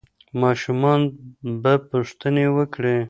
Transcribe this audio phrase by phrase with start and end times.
[0.41, 1.01] ماشومان
[1.61, 2.97] به پوښتنې وکړي.